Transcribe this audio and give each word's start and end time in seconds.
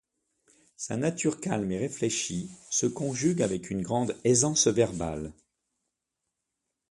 Sa 0.77 0.97
nature 0.97 1.39
calme 1.39 1.71
et 1.73 1.77
réfléchie 1.77 2.49
se 2.71 2.87
conjugue 2.87 3.43
avec 3.43 3.69
une 3.69 3.83
grande 3.83 4.17
aisance 4.23 4.65
verbale. 4.65 5.31